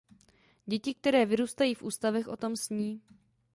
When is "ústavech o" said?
1.83-2.37